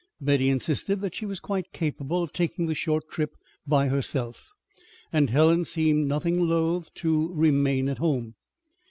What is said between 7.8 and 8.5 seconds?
at home.